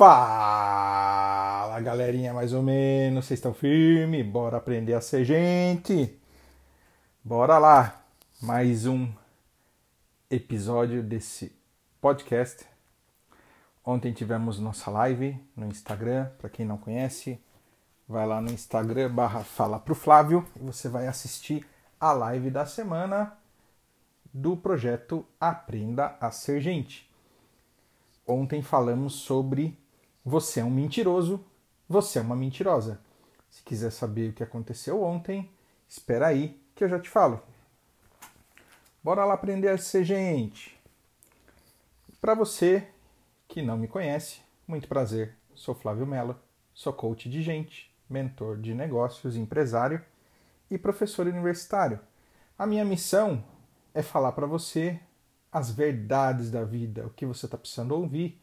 Fala 0.00 1.78
galerinha, 1.82 2.32
mais 2.32 2.54
ou 2.54 2.62
menos, 2.62 3.26
vocês 3.26 3.36
estão 3.36 3.52
firmes? 3.52 4.24
Bora 4.24 4.56
aprender 4.56 4.94
a 4.94 5.00
ser 5.02 5.26
gente? 5.26 6.18
Bora 7.22 7.58
lá! 7.58 8.02
Mais 8.40 8.86
um 8.86 9.12
episódio 10.30 11.02
desse 11.02 11.54
podcast. 12.00 12.64
Ontem 13.84 14.10
tivemos 14.14 14.58
nossa 14.58 14.90
live 14.90 15.38
no 15.54 15.66
Instagram, 15.66 16.30
para 16.38 16.48
quem 16.48 16.64
não 16.64 16.78
conhece, 16.78 17.38
vai 18.08 18.26
lá 18.26 18.40
no 18.40 18.50
Instagram 18.50 19.14
barra 19.14 19.44
Fala 19.44 19.78
pro 19.78 19.94
Flávio 19.94 20.46
e 20.56 20.60
você 20.60 20.88
vai 20.88 21.08
assistir 21.08 21.68
a 22.00 22.10
live 22.12 22.50
da 22.50 22.64
semana 22.64 23.36
do 24.32 24.56
projeto 24.56 25.26
Aprenda 25.38 26.16
a 26.18 26.30
Ser 26.30 26.58
Gente. 26.62 27.06
Ontem 28.26 28.62
falamos 28.62 29.12
sobre 29.12 29.78
você 30.24 30.60
é 30.60 30.64
um 30.64 30.70
mentiroso, 30.70 31.44
você 31.88 32.18
é 32.18 32.22
uma 32.22 32.36
mentirosa. 32.36 33.00
Se 33.50 33.62
quiser 33.62 33.90
saber 33.90 34.30
o 34.30 34.32
que 34.32 34.42
aconteceu 34.42 35.02
ontem, 35.02 35.50
espera 35.88 36.28
aí 36.28 36.60
que 36.74 36.84
eu 36.84 36.88
já 36.88 37.00
te 37.00 37.08
falo. 37.08 37.42
Bora 39.02 39.24
lá 39.24 39.34
aprender 39.34 39.68
a 39.68 39.78
ser 39.78 40.04
gente. 40.04 40.78
Para 42.20 42.34
você 42.34 42.86
que 43.48 43.62
não 43.62 43.76
me 43.76 43.88
conhece, 43.88 44.40
muito 44.68 44.86
prazer. 44.86 45.34
Sou 45.54 45.74
Flávio 45.74 46.06
Mello, 46.06 46.38
sou 46.72 46.92
coach 46.92 47.28
de 47.28 47.42
gente, 47.42 47.90
mentor 48.08 48.58
de 48.58 48.74
negócios, 48.74 49.36
empresário 49.36 50.04
e 50.70 50.78
professor 50.78 51.26
universitário. 51.26 51.98
A 52.58 52.66
minha 52.66 52.84
missão 52.84 53.42
é 53.94 54.02
falar 54.02 54.32
para 54.32 54.46
você 54.46 55.00
as 55.50 55.70
verdades 55.70 56.50
da 56.50 56.62
vida, 56.62 57.06
o 57.06 57.10
que 57.10 57.26
você 57.26 57.46
está 57.46 57.58
precisando 57.58 57.92
ouvir 57.92 58.40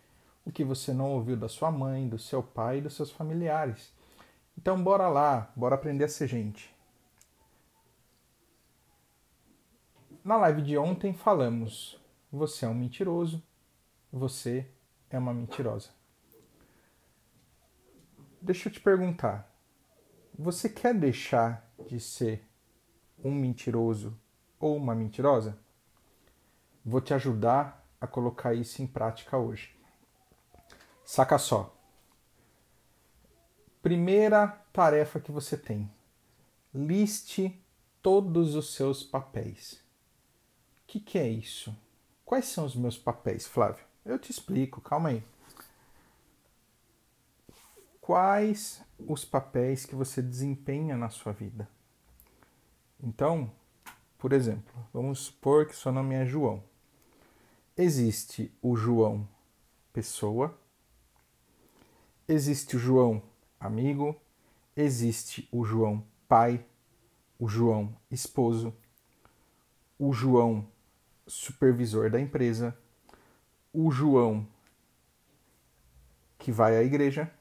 o 0.48 0.52
que 0.52 0.64
você 0.64 0.94
não 0.94 1.12
ouviu 1.12 1.36
da 1.36 1.50
sua 1.50 1.70
mãe, 1.70 2.08
do 2.08 2.18
seu 2.18 2.42
pai 2.42 2.78
e 2.78 2.82
dos 2.82 2.94
seus 2.96 3.12
familiares. 3.12 3.94
Então, 4.58 4.82
bora 4.82 5.10
lá, 5.10 5.52
bora 5.54 5.76
aprender 5.76 6.06
a 6.06 6.08
ser 6.08 6.26
gente. 6.26 6.74
Na 10.24 10.38
live 10.38 10.62
de 10.62 10.78
ontem 10.78 11.14
falamos: 11.14 12.02
você 12.32 12.66
é 12.66 12.70
um 12.70 12.74
mentiroso, 12.74 13.44
você 14.12 14.66
é 15.10 15.20
uma 15.20 15.34
mentirosa. 15.34 15.90
Deixa 18.42 18.70
eu 18.70 18.74
te 18.74 18.80
perguntar: 18.80 19.54
você 20.40 20.70
quer 20.70 20.94
deixar 20.94 21.70
de 21.88 22.00
ser 22.00 22.48
um 23.22 23.34
mentiroso 23.34 24.18
ou 24.58 24.78
uma 24.78 24.96
mentirosa? 24.96 25.60
Vou 26.86 27.02
te 27.02 27.14
ajudar 27.14 27.86
a 28.00 28.08
colocar 28.08 28.54
isso 28.54 28.82
em 28.82 28.88
prática 28.88 29.38
hoje. 29.38 29.77
Saca 31.08 31.38
só. 31.38 31.74
Primeira 33.82 34.46
tarefa 34.74 35.22
que 35.22 35.32
você 35.32 35.56
tem: 35.56 35.90
liste 36.76 37.58
todos 38.02 38.56
os 38.56 38.74
seus 38.74 39.06
papéis. 39.06 39.76
O 40.84 40.88
que, 40.88 41.00
que 41.00 41.18
é 41.18 41.26
isso? 41.26 41.74
Quais 42.26 42.48
são 42.48 42.66
os 42.66 42.76
meus 42.76 42.98
papéis, 42.98 43.48
Flávio? 43.48 43.86
Eu 44.06 44.20
te 44.20 44.32
explico, 44.32 44.82
calma 44.82 45.08
aí. 45.08 45.24
Quais 48.02 48.84
os 49.00 49.24
papéis 49.24 49.86
que 49.86 49.96
você 49.96 50.22
desempenha 50.22 50.98
na 50.98 51.10
sua 51.10 51.32
vida? 51.32 51.70
Então, 53.02 53.50
por 54.18 54.34
exemplo, 54.34 54.76
vamos 54.94 55.20
supor 55.20 55.68
que 55.68 55.76
seu 55.76 55.94
nome 55.94 56.16
é 56.16 56.26
João. 56.26 56.62
Existe 57.78 58.52
o 58.62 58.76
João 58.76 59.26
pessoa, 59.94 60.60
Existe 62.28 62.76
o 62.76 62.80
João 62.80 63.22
amigo, 63.60 64.16
existe 64.76 65.48
o 65.52 65.64
João 65.64 66.04
pai, 66.28 66.66
o 67.40 67.48
João 67.48 67.96
esposo, 68.12 68.76
o 69.98 70.12
João 70.12 70.68
supervisor 71.26 72.10
da 72.10 72.20
empresa, 72.20 72.78
o 73.74 73.90
João 73.92 74.48
que 76.38 76.52
vai 76.52 76.78
à 76.78 76.84
igreja, 76.84 77.32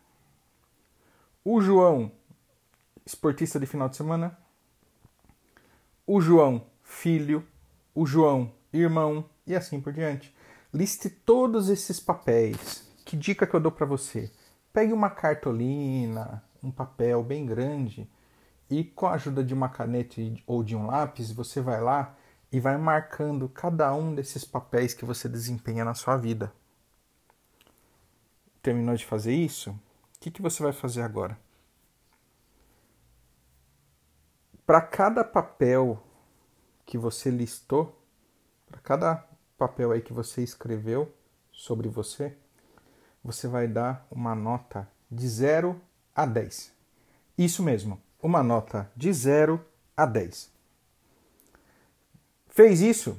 o 1.45 1.61
João 1.61 2.11
esportista 3.05 3.59
de 3.59 3.67
final 3.67 3.89
de 3.89 3.97
semana, 3.97 4.39
o 6.07 6.21
João 6.21 6.67
filho, 6.83 7.47
o 7.95 8.07
João 8.07 8.53
irmão 8.73 9.29
e 9.47 9.55
assim 9.55 9.81
por 9.81 9.93
diante. 9.93 10.35
Liste 10.73 11.09
todos 11.09 11.69
esses 11.69 11.99
papéis. 11.99 12.87
Que 13.05 13.17
dica 13.17 13.47
que 13.47 13.55
eu 13.55 13.61
dou 13.61 13.71
para 13.73 13.87
você? 13.87 14.31
Pegue 14.77 14.93
uma 14.93 15.09
cartolina, 15.09 16.45
um 16.63 16.71
papel 16.71 17.23
bem 17.23 17.47
grande 17.47 18.07
e 18.69 18.85
com 18.85 19.07
a 19.07 19.15
ajuda 19.15 19.43
de 19.43 19.55
uma 19.55 19.71
caneta 19.71 20.21
ou 20.47 20.63
de 20.63 20.77
um 20.77 20.87
lápis, 20.87 21.33
você 21.33 21.63
vai 21.63 21.81
lá 21.81 22.15
e 22.53 22.61
vai 22.61 22.77
marcando 22.77 23.49
cada 23.49 23.91
um 23.95 24.15
desses 24.15 24.45
papéis 24.45 24.93
que 24.93 25.07
você 25.07 25.31
desempenha 25.31 25.83
na 25.83 25.95
sua 25.95 26.19
vida. 26.19 26.53
Terminou 28.61 28.95
de 28.95 29.07
fazer 29.07 29.33
isso? 29.33 29.71
O 29.71 29.79
que, 30.21 30.31
que 30.31 30.43
você 30.43 30.63
vai 30.63 30.75
fazer 30.75 31.01
agora? 31.01 31.39
Para 34.67 34.83
cada 34.83 35.25
papel 35.25 36.03
que 36.85 36.99
você 36.99 37.31
listou, 37.31 37.99
para 38.67 38.81
cada 38.83 39.27
papel 39.57 39.93
aí 39.93 40.03
que 40.03 40.13
você 40.13 40.43
escreveu 40.43 41.11
sobre 41.51 41.89
você, 41.89 42.37
você 43.27 43.49
vai 43.49 43.67
dar 43.67 44.07
uma 44.09 44.37
nota 44.37 44.89
de 45.11 45.27
0 45.27 45.81
a 46.15 46.25
10. 46.25 46.73
Isso 47.37 47.61
mesmo, 47.61 48.01
uma 48.23 48.41
nota 48.41 48.89
de 48.95 49.13
0 49.13 49.61
a 49.97 50.07
10. 50.07 50.49
Fez 52.47 52.81
isso? 52.81 53.19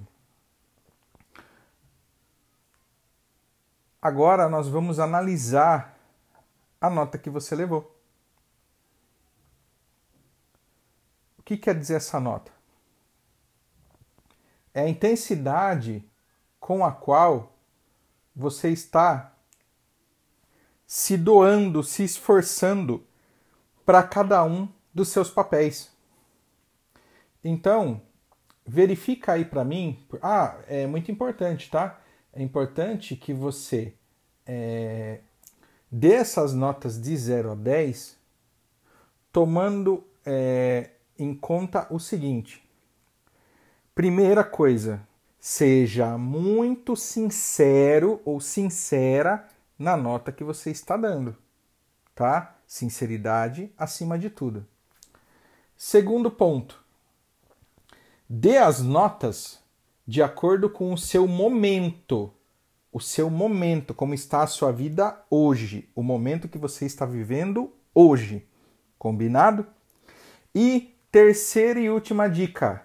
Agora 4.02 4.48
nós 4.48 4.70
vamos 4.70 4.98
analisar 4.98 6.00
a 6.80 6.90
nota 6.90 7.18
que 7.18 7.30
você 7.30 7.54
levou. 7.54 7.94
O 11.38 11.44
que 11.44 11.58
quer 11.58 11.78
dizer 11.78 11.96
essa 11.96 12.18
nota? 12.18 12.50
É 14.74 14.84
a 14.84 14.90
intensidade 14.90 16.10
com 16.62 16.86
a 16.86 16.94
qual 16.94 17.52
você 18.34 18.70
está 18.70 19.34
se 20.88 21.18
doando, 21.18 21.84
se 21.84 22.06
esforçando 22.06 23.06
para 23.86 24.02
cada 24.02 24.42
um 24.46 24.70
dos 24.94 25.10
seus 25.10 25.30
papéis. 25.30 25.92
Então, 27.44 28.02
verifica 28.66 29.34
aí 29.34 29.44
para 29.44 29.66
mim. 29.66 30.00
Ah, 30.22 30.58
é 30.66 30.88
muito 30.88 31.12
importante, 31.12 31.70
tá? 31.70 32.00
É 32.32 32.42
importante 32.42 33.18
que 33.18 33.34
você 33.34 33.94
é, 34.46 35.20
dê 35.92 36.14
essas 36.14 36.54
notas 36.54 37.02
de 37.02 37.16
0 37.16 37.52
a 37.52 37.56
10 37.56 38.18
tomando 39.32 40.04
é, 40.26 40.92
em 41.20 41.36
conta 41.36 41.86
o 41.90 42.00
seguinte. 42.00 42.64
Primeira 43.94 44.44
coisa, 44.44 45.02
seja 45.40 46.18
muito 46.18 46.96
sincero 46.96 48.22
ou 48.24 48.40
sincera 48.40 49.48
na 49.78 49.96
nota 49.96 50.32
que 50.32 50.44
você 50.44 50.72
está 50.72 50.98
dando, 50.98 51.36
tá? 52.16 52.56
Sinceridade 52.66 53.72
acima 53.78 54.18
de 54.18 54.30
tudo. 54.30 54.66
Segundo 55.76 56.32
ponto, 56.32 56.84
dê 58.28 58.58
as 58.58 58.82
notas 58.82 59.62
de 60.08 60.24
acordo 60.24 60.70
com 60.70 60.92
o 60.92 60.98
seu 60.98 61.28
momento, 61.28 62.34
o 62.92 63.00
seu 63.00 63.30
momento, 63.30 63.94
como 63.94 64.14
está 64.14 64.42
a 64.42 64.48
sua 64.48 64.72
vida 64.72 65.24
hoje, 65.30 65.90
o 65.94 66.02
momento 66.02 66.48
que 66.48 66.58
você 66.58 66.86
está 66.86 67.06
vivendo 67.06 67.72
hoje. 67.94 68.48
Combinado? 68.98 69.68
E 70.56 70.96
terceira 71.12 71.80
e 71.80 71.90
última 71.90 72.28
dica: 72.28 72.84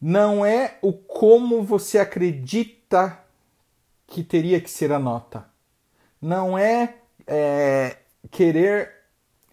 não 0.00 0.44
é 0.44 0.78
o 0.82 0.92
como 0.92 1.62
você 1.62 1.98
acredita 1.98 3.22
que 4.06 4.24
teria 4.24 4.60
que 4.60 4.70
ser 4.70 4.90
a 4.90 4.98
nota 4.98 5.49
não 6.20 6.58
é, 6.58 6.96
é 7.26 7.98
querer 8.30 8.92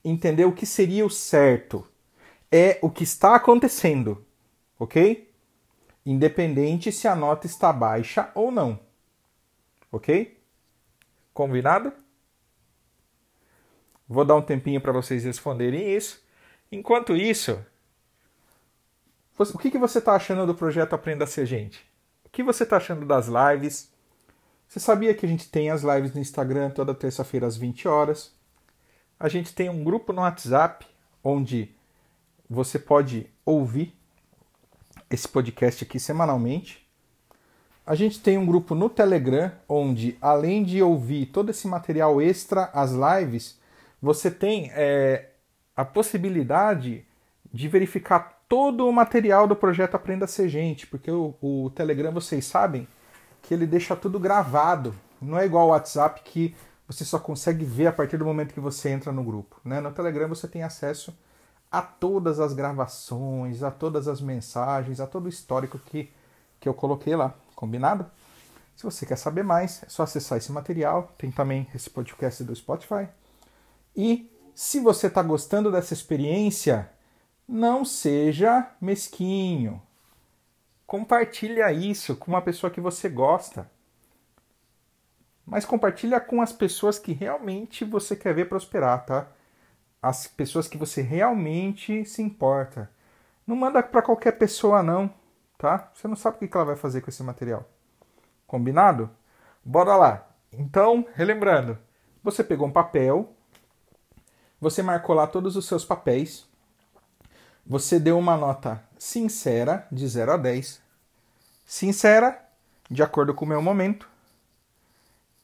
entender 0.04 0.46
o 0.46 0.54
que 0.54 0.66
seria 0.66 1.06
o 1.06 1.10
certo, 1.10 1.88
é 2.52 2.80
o 2.82 2.90
que 2.90 3.04
está 3.04 3.36
acontecendo, 3.36 4.26
ok? 4.80 5.32
Independente 6.06 6.92
se 6.92 7.08
a 7.08 7.16
nota 7.16 7.46
está 7.46 7.72
baixa 7.74 8.32
ou 8.34 8.52
não, 8.52 8.80
ok? 9.92 10.42
Combinado? 11.34 11.94
Vou 14.08 14.24
dar 14.24 14.36
um 14.36 14.42
tempinho 14.42 14.80
para 14.80 14.94
vocês 14.94 15.26
responderem 15.26 15.94
isso. 15.96 16.26
Enquanto 16.72 17.16
isso, 17.16 17.64
o 19.38 19.58
que, 19.58 19.70
que 19.70 19.78
você 19.78 20.00
está 20.00 20.16
achando 20.16 20.48
do 20.48 20.56
projeto 20.56 20.94
Aprenda 20.94 21.26
a 21.26 21.28
Ser 21.28 21.46
Gente? 21.46 21.86
O 22.26 22.30
que 22.30 22.42
você 22.42 22.64
está 22.64 22.78
achando 22.78 23.06
das 23.06 23.28
lives? 23.28 23.92
Você 24.68 24.82
sabia 24.82 25.14
que 25.14 25.26
a 25.26 25.30
gente 25.30 25.50
tem 25.50 25.70
as 25.70 25.82
lives 25.82 26.14
no 26.14 26.20
Instagram 26.20 26.70
toda 26.70 26.94
terça-feira 26.94 27.48
às 27.48 27.56
20 27.56 27.88
horas? 27.88 28.34
A 29.18 29.30
gente 29.30 29.54
tem 29.56 29.70
um 29.70 29.82
grupo 29.82 30.12
no 30.12 30.22
WhatsApp 30.22 30.86
onde 31.24 31.74
você 32.50 32.78
pode 32.78 33.28
ouvir 33.46 33.96
esse 35.10 35.28
podcast 35.28 35.86
aqui 35.86 36.00
semanalmente. 36.00 36.86
A 37.86 37.96
gente 37.96 38.20
tem 38.20 38.38
um 38.38 38.46
grupo 38.46 38.76
no 38.76 38.90
Telegram 38.90 39.52
onde, 39.70 40.18
além 40.22 40.64
de 40.64 40.82
ouvir 40.84 41.28
todo 41.28 41.50
esse 41.50 41.66
material 41.66 42.22
extra, 42.22 42.70
as 42.74 42.92
lives, 42.92 43.58
você 44.02 44.30
tem 44.30 44.70
é, 44.74 45.30
a 45.76 45.86
possibilidade 45.86 47.06
de 47.54 47.70
verificar 47.70 48.44
todo 48.50 48.86
o 48.86 48.92
material 48.92 49.48
do 49.48 49.56
projeto 49.56 49.96
Aprenda 49.96 50.26
a 50.26 50.28
Ser 50.28 50.50
Gente, 50.50 50.86
porque 50.86 51.10
o, 51.10 51.34
o 51.42 51.72
Telegram, 51.74 52.12
vocês 52.12 52.46
sabem, 52.46 52.86
que 53.48 53.54
ele 53.54 53.66
deixa 53.66 53.96
tudo 53.96 54.20
gravado. 54.20 54.94
Não 55.22 55.40
é 55.40 55.46
igual 55.46 55.68
o 55.68 55.70
WhatsApp 55.70 56.22
que 56.22 56.54
você 56.86 57.06
só 57.06 57.18
consegue 57.18 57.64
ver 57.64 57.88
a 57.88 57.94
partir 57.94 58.18
do 58.18 58.26
momento 58.26 58.54
que 58.54 58.60
você 58.60 58.90
entra 58.90 59.10
no 59.10 59.24
grupo. 59.24 59.62
Né? 59.64 59.80
No 59.80 59.90
Telegram 59.90 60.28
você 60.28 60.50
tem 60.50 60.64
acesso 60.64 61.18
a 61.72 61.82
todas 61.82 62.42
as 62.42 62.54
gravações, 62.54 63.64
a 63.64 63.72
todas 63.72 64.10
as 64.10 64.20
mensagens, 64.20 65.00
a 65.00 65.08
todo 65.08 65.28
o 65.28 65.30
histórico 65.30 65.80
que, 65.80 66.12
que 66.60 66.68
eu 66.68 66.74
coloquei 66.74 67.16
lá. 67.16 67.34
Combinado? 67.56 68.06
Se 68.76 68.84
você 68.84 69.06
quer 69.06 69.18
saber 69.18 69.44
mais, 69.44 69.82
é 69.82 69.88
só 69.88 70.04
acessar 70.04 70.38
esse 70.38 70.52
material. 70.52 71.14
Tem 71.18 71.32
também 71.32 71.70
esse 71.74 71.90
podcast 71.90 72.44
do 72.44 72.54
Spotify. 72.54 73.08
E 73.96 74.30
se 74.54 74.82
você 74.82 75.08
está 75.08 75.24
gostando 75.24 75.72
dessa 75.72 75.94
experiência, 75.94 76.90
não 77.48 77.86
seja 77.86 78.72
mesquinho. 78.82 79.82
Compartilha 80.88 81.70
isso 81.74 82.16
com 82.16 82.32
uma 82.32 82.42
pessoa 82.42 82.72
que 82.72 82.80
você 82.80 83.10
gosta. 83.10 83.70
Mas 85.46 85.66
compartilha 85.66 86.18
com 86.22 86.42
as 86.42 86.54
pessoas 86.54 86.98
que 86.98 87.12
realmente 87.12 87.84
você 87.84 88.16
quer 88.16 88.34
ver 88.34 88.48
prosperar, 88.48 89.06
tá? 89.06 89.28
As 90.02 90.28
pessoas 90.28 90.66
que 90.66 90.78
você 90.78 91.02
realmente 91.02 92.06
se 92.06 92.22
importa. 92.22 92.90
Não 93.46 93.54
manda 93.54 93.84
para 93.84 94.02
qualquer 94.02 94.38
pessoa 94.38 94.82
não, 94.82 95.14
tá? 95.58 95.92
Você 95.94 96.08
não 96.08 96.16
sabe 96.16 96.38
o 96.38 96.48
que 96.48 96.56
ela 96.56 96.66
vai 96.66 96.78
fazer 96.78 97.02
com 97.02 97.10
esse 97.10 97.22
material. 97.22 97.68
Combinado? 98.46 99.10
Bora 99.66 99.94
lá. 99.98 100.30
Então, 100.54 101.06
relembrando, 101.16 101.78
você 102.24 102.46
pegou 102.46 102.66
um 102.66 102.72
papel, 102.72 103.34
você 104.60 104.82
marcou 104.82 105.14
lá 105.14 105.28
todos 105.28 105.58
os 105.58 105.68
seus 105.68 105.84
papéis, 105.84 106.48
você 107.66 108.00
deu 108.00 108.18
uma 108.18 108.38
nota 108.38 108.87
sincera, 108.98 109.88
de 109.92 110.08
0 110.08 110.34
a 110.34 110.38
10. 110.38 110.82
Sincera, 111.66 112.44
de 112.90 113.04
acordo 113.04 113.34
com 113.34 113.46
o 113.46 113.48
meu 113.48 113.62
momento 113.62 114.10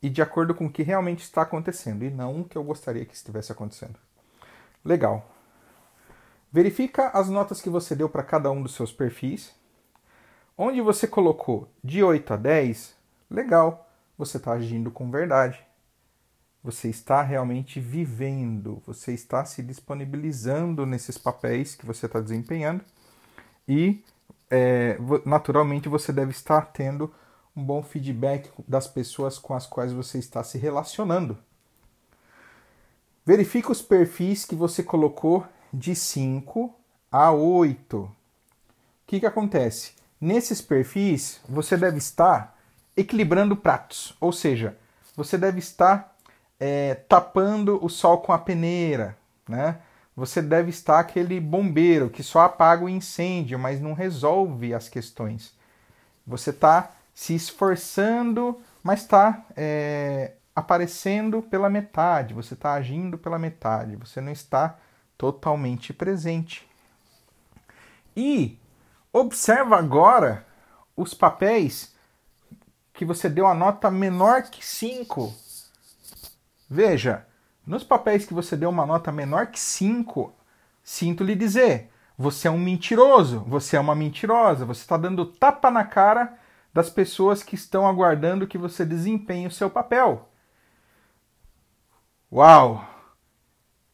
e 0.01 0.09
de 0.09 0.21
acordo 0.21 0.53
com 0.53 0.65
o 0.65 0.71
que 0.71 0.83
realmente 0.83 1.23
está 1.23 1.43
acontecendo, 1.43 2.03
e 2.03 2.09
não 2.09 2.41
o 2.41 2.45
que 2.45 2.57
eu 2.57 2.63
gostaria 2.63 3.05
que 3.05 3.15
estivesse 3.15 3.53
acontecendo. 3.53 3.97
Legal. 4.83 5.29
Verifica 6.51 7.07
as 7.09 7.29
notas 7.29 7.61
que 7.61 7.69
você 7.69 7.95
deu 7.95 8.09
para 8.09 8.21
cada 8.21 8.51
um 8.51 8.61
dos 8.61 8.75
seus 8.75 8.91
perfis. 8.91 9.55
Onde 10.57 10.81
você 10.81 11.07
colocou 11.07 11.69
de 11.81 12.03
8 12.03 12.33
a 12.33 12.37
10, 12.37 12.95
legal, 13.29 13.89
você 14.17 14.37
está 14.37 14.51
agindo 14.51 14.91
com 14.91 15.09
verdade. 15.09 15.65
Você 16.61 16.89
está 16.89 17.21
realmente 17.21 17.79
vivendo, 17.79 18.83
você 18.85 19.13
está 19.13 19.43
se 19.45 19.63
disponibilizando 19.63 20.85
nesses 20.85 21.17
papéis 21.17 21.75
que 21.75 21.85
você 21.85 22.05
está 22.05 22.19
desempenhando 22.19 22.83
e, 23.67 24.03
é, 24.49 24.97
naturalmente, 25.25 25.89
você 25.89 26.11
deve 26.11 26.31
estar 26.31 26.61
tendo 26.67 27.13
um 27.55 27.63
bom 27.63 27.83
feedback 27.83 28.49
das 28.67 28.87
pessoas 28.87 29.37
com 29.37 29.53
as 29.53 29.65
quais 29.65 29.91
você 29.93 30.17
está 30.17 30.43
se 30.43 30.57
relacionando. 30.57 31.37
Verifique 33.25 33.71
os 33.71 33.81
perfis 33.81 34.43
que 34.43 34.55
você 34.55 34.83
colocou 34.83 35.45
de 35.73 35.95
5 35.95 36.73
a 37.11 37.31
8. 37.31 37.97
O 37.97 38.11
que, 39.07 39.19
que 39.19 39.25
acontece? 39.25 39.93
Nesses 40.19 40.61
perfis, 40.61 41.39
você 41.47 41.77
deve 41.77 41.97
estar 41.97 42.57
equilibrando 42.95 43.55
pratos, 43.55 44.15
ou 44.19 44.31
seja, 44.31 44.77
você 45.15 45.37
deve 45.37 45.59
estar 45.59 46.15
é, 46.59 46.95
tapando 46.95 47.83
o 47.83 47.89
sol 47.89 48.19
com 48.19 48.31
a 48.31 48.37
peneira, 48.37 49.17
né? 49.47 49.79
Você 50.15 50.41
deve 50.41 50.69
estar 50.69 50.99
aquele 50.99 51.39
bombeiro 51.39 52.09
que 52.09 52.21
só 52.21 52.41
apaga 52.41 52.85
o 52.85 52.89
incêndio, 52.89 53.57
mas 53.57 53.81
não 53.81 53.93
resolve 53.93 54.73
as 54.73 54.87
questões. 54.87 55.53
Você 56.25 56.51
está 56.51 56.91
se 57.13 57.33
esforçando, 57.33 58.61
mas 58.83 59.01
está 59.01 59.45
é, 59.57 60.33
aparecendo 60.55 61.41
pela 61.41 61.69
metade, 61.69 62.33
você 62.33 62.53
está 62.53 62.73
agindo 62.73 63.17
pela 63.17 63.39
metade, 63.39 63.95
você 63.95 64.21
não 64.21 64.31
está 64.31 64.77
totalmente 65.17 65.93
presente. 65.93 66.67
E 68.15 68.59
observa 69.11 69.77
agora 69.77 70.45
os 70.95 71.13
papéis 71.13 71.95
que 72.93 73.03
você 73.03 73.27
deu 73.27 73.47
a 73.47 73.55
nota 73.55 73.89
menor 73.89 74.43
que 74.43 74.63
5 74.63 75.43
Veja, 76.69 77.27
nos 77.65 77.83
papéis 77.83 78.25
que 78.25 78.33
você 78.33 78.57
deu 78.57 78.69
uma 78.69 78.85
nota 78.85 79.11
menor 79.11 79.47
que 79.47 79.59
5, 79.59 80.33
sinto 80.83 81.23
lhe 81.23 81.35
dizer, 81.35 81.89
você 82.17 82.47
é 82.47 82.51
um 82.51 82.59
mentiroso, 82.59 83.39
você 83.47 83.77
é 83.77 83.79
uma 83.79 83.95
mentirosa, 83.95 84.65
você 84.65 84.81
está 84.81 84.97
dando 84.97 85.25
tapa 85.25 85.71
na 85.71 85.83
cara 85.83 86.37
das 86.73 86.89
pessoas 86.89 87.43
que 87.43 87.55
estão 87.55 87.87
aguardando 87.87 88.47
que 88.47 88.57
você 88.57 88.85
desempenhe 88.85 89.47
o 89.47 89.51
seu 89.51 89.69
papel. 89.69 90.29
Uau! 92.31 92.85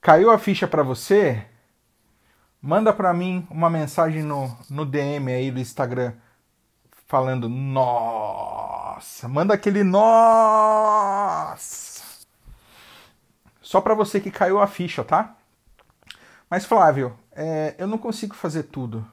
Caiu 0.02 0.32
a 0.32 0.38
ficha 0.38 0.68
para 0.68 0.82
você? 0.82 1.46
Manda 2.62 2.94
para 2.94 3.14
mim 3.14 3.46
uma 3.50 3.70
mensagem 3.70 4.24
no, 4.24 4.58
no 4.70 4.86
DM 4.86 5.32
aí 5.32 5.52
do 5.52 5.60
Instagram 5.60 6.14
falando 7.06 7.50
nossa, 7.50 9.28
manda 9.28 9.56
aquele 9.56 9.84
nossa 9.84 11.89
só 13.70 13.80
para 13.80 13.94
você 13.94 14.20
que 14.20 14.32
caiu 14.32 14.60
a 14.60 14.66
ficha, 14.66 15.04
tá? 15.04 15.38
Mas 16.50 16.66
Flávio, 16.66 17.16
é, 17.32 17.76
eu 17.78 17.86
não 17.86 18.00
consigo 18.00 18.34
fazer 18.34 18.64
tudo. 18.64 19.08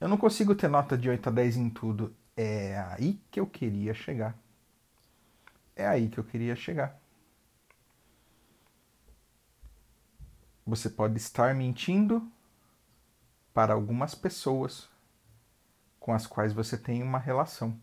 Eu 0.00 0.08
não 0.08 0.16
consigo 0.16 0.54
ter 0.54 0.68
nota 0.68 0.96
de 0.96 1.10
8 1.10 1.28
a 1.28 1.32
10 1.32 1.58
em 1.58 1.68
tudo. 1.68 2.16
É 2.34 2.78
aí 2.92 3.20
que 3.30 3.38
eu 3.38 3.46
queria 3.46 3.92
chegar. 3.92 4.34
É 5.76 5.86
aí 5.86 6.08
que 6.08 6.16
eu 6.16 6.24
queria 6.24 6.56
chegar. 6.56 6.98
Você 10.66 10.88
pode 10.88 11.18
estar 11.18 11.54
mentindo 11.54 12.26
para 13.52 13.74
algumas 13.74 14.14
pessoas 14.14 14.88
com 16.00 16.14
as 16.14 16.26
quais 16.26 16.54
você 16.54 16.78
tem 16.78 17.02
uma 17.02 17.18
relação. 17.18 17.78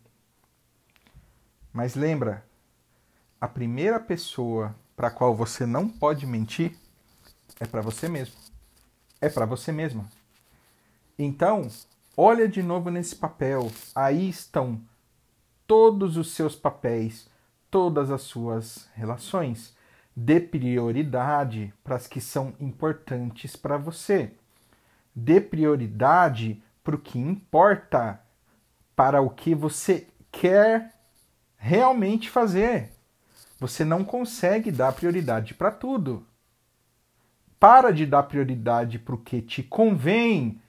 Mas 1.71 1.93
lembra, 1.93 2.43
a 3.39 3.47
primeira 3.47 3.99
pessoa 3.99 4.75
para 4.95 5.07
a 5.07 5.11
qual 5.11 5.35
você 5.35 5.65
não 5.65 5.87
pode 5.89 6.25
mentir 6.25 6.77
é 7.59 7.65
para 7.65 7.81
você 7.81 8.07
mesmo. 8.09 8.35
É 9.21 9.29
para 9.29 9.45
você 9.45 9.71
mesma. 9.71 10.05
Então, 11.17 11.67
olha 12.17 12.47
de 12.47 12.61
novo 12.61 12.89
nesse 12.89 13.15
papel. 13.15 13.71
Aí 13.95 14.29
estão 14.29 14.81
todos 15.67 16.17
os 16.17 16.33
seus 16.33 16.55
papéis, 16.55 17.29
todas 17.69 18.11
as 18.11 18.21
suas 18.21 18.89
relações. 18.95 19.75
Dê 20.15 20.39
prioridade 20.39 21.73
para 21.83 21.95
as 21.95 22.07
que 22.07 22.21
são 22.21 22.53
importantes 22.59 23.55
para 23.55 23.77
você. 23.77 24.31
Dê 25.15 25.39
prioridade 25.39 26.61
para 26.83 26.95
o 26.95 26.99
que 26.99 27.17
importa, 27.17 28.19
para 28.95 29.21
o 29.21 29.29
que 29.29 29.55
você 29.55 30.07
quer 30.31 30.93
realmente 31.55 32.29
fazer. 32.29 32.92
Você 33.63 33.85
não 33.85 34.03
consegue 34.03 34.69
dar 34.73 34.91
prioridade 34.91 35.53
para 35.53 35.71
tudo. 35.71 36.27
Para 37.57 37.91
de 37.91 38.05
dar 38.05 38.23
prioridade 38.23 38.99
para 38.99 39.15
o 39.15 39.17
que 39.17 39.41
te 39.41 39.63
convém 39.63 40.61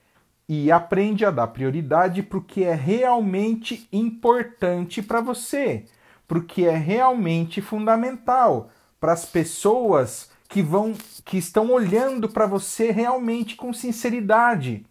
e 0.49 0.71
aprende 0.71 1.25
a 1.25 1.33
dar 1.33 1.49
prioridade 1.49 2.23
para 2.23 2.39
o 2.39 2.45
que 2.45 2.63
é 2.63 2.73
realmente 2.73 3.89
importante 3.93 5.03
para 5.03 5.21
você, 5.21 5.87
para 6.29 6.39
o 6.39 6.45
que 6.45 6.67
é 6.67 6.77
realmente 6.77 7.61
fundamental, 7.61 8.71
para 9.01 9.13
as 9.13 9.25
pessoas 9.25 10.31
que 10.49 10.63
vão 10.63 10.95
que 11.25 11.37
estão 11.37 11.73
olhando 11.73 12.29
para 12.29 12.47
você 12.47 12.93
realmente 12.93 13.57
com 13.57 13.73
sinceridade. 13.73 14.87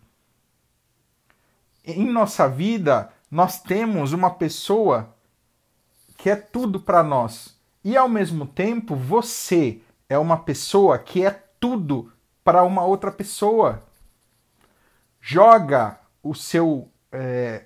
Em 1.86 2.12
nossa 2.12 2.50
vida, 2.50 3.13
nós 3.31 3.62
temos 3.62 4.12
uma 4.12 4.29
pessoa 4.29 5.15
que 6.17 6.29
é 6.29 6.36
tudo 6.36 6.81
para 6.81 7.01
nós 7.01 7.62
e 7.84 7.98
ao 7.98 8.08
mesmo 8.08 8.48
tempo, 8.48 8.96
você 8.96 9.82
é 10.08 10.18
uma 10.18 10.38
pessoa 10.38 10.98
que 10.98 11.25
é 11.25 11.32
tudo 11.60 12.12
para 12.44 12.63
uma 12.63 12.84
outra 12.84 13.12
pessoa. 13.12 13.84
Joga 15.20 16.00
o 16.22 16.34
seu 16.34 16.90
é, 17.12 17.66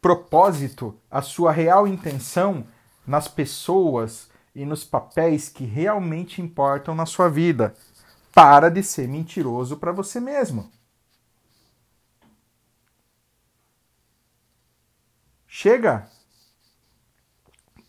propósito, 0.00 0.98
a 1.10 1.22
sua 1.22 1.50
real 1.50 1.86
intenção 1.86 2.66
nas 3.06 3.26
pessoas 3.26 4.30
e 4.54 4.66
nos 4.66 4.84
papéis 4.84 5.48
que 5.48 5.64
realmente 5.64 6.42
importam 6.42 6.94
na 6.94 7.06
sua 7.06 7.28
vida. 7.28 7.74
Para 8.32 8.68
de 8.68 8.82
ser 8.82 9.08
mentiroso 9.08 9.78
para 9.78 9.92
você 9.92 10.20
mesmo. 10.20 10.70
Chega! 15.46 16.10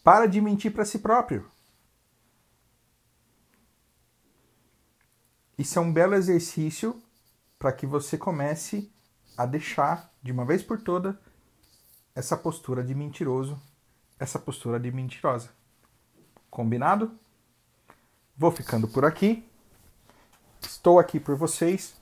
Para 0.03 0.27
de 0.27 0.39
mentir 0.39 0.71
para 0.71 0.85
si 0.85 0.99
próprio. 0.99 1.54
Isso 5.57 5.79
é 5.79 5.81
um 5.81 5.91
belo 5.91 6.15
exercício 6.15 7.01
para 7.57 7.71
que 7.71 7.85
você 7.85 8.17
comece 8.17 8.91
a 9.37 9.45
deixar, 9.45 10.13
de 10.21 10.31
uma 10.31 10.45
vez 10.45 10.61
por 10.61 10.81
toda, 10.81 11.19
essa 12.13 12.35
postura 12.35 12.83
de 12.83 12.93
mentiroso, 12.93 13.61
essa 14.19 14.39
postura 14.39 14.79
de 14.79 14.91
mentirosa. 14.91 15.49
Combinado? 16.49 17.17
Vou 18.37 18.51
ficando 18.51 18.87
por 18.87 19.05
aqui. 19.05 19.49
Estou 20.61 20.99
aqui 20.99 21.19
por 21.19 21.35
vocês 21.35 21.95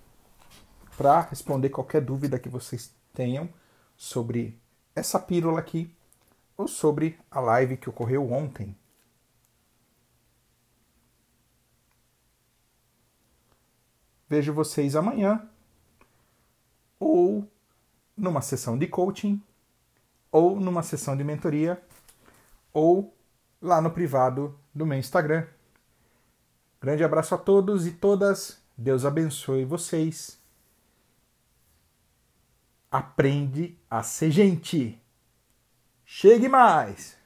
para 0.98 1.22
responder 1.22 1.70
qualquer 1.70 2.02
dúvida 2.02 2.40
que 2.40 2.50
vocês 2.50 2.94
tenham 3.14 3.50
sobre 3.96 4.60
essa 4.96 5.20
pílula 5.20 5.60
aqui 5.60 5.96
ou 6.56 6.68
sobre 6.68 7.20
a 7.30 7.40
live 7.40 7.78
que 7.78 7.90
ocorreu 7.90 8.32
ontem. 8.32 8.76
Vejo 14.34 14.52
vocês 14.52 14.96
amanhã 14.96 15.48
ou 17.00 17.48
numa 18.18 18.42
sessão 18.42 18.76
de 18.76 18.88
coaching 18.88 19.40
ou 20.32 20.60
numa 20.60 20.82
sessão 20.82 21.16
de 21.16 21.24
mentoria 21.24 21.80
ou 22.74 23.16
lá 23.62 23.80
no 23.80 23.92
privado 23.92 24.58
do 24.74 24.88
meu 24.88 24.98
Instagram. 24.98 25.46
Grande 26.82 27.04
abraço 27.04 27.36
a 27.36 27.38
todos 27.38 27.86
e 27.86 27.92
todas. 27.92 28.60
Deus 28.76 29.06
abençoe 29.06 29.66
vocês. 29.66 30.42
Aprende 32.90 33.78
a 33.88 34.02
ser 34.02 34.32
gente. 34.32 35.00
Chegue 36.04 36.50
mais! 36.50 37.23